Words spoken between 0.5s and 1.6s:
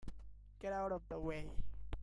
Get out of the way!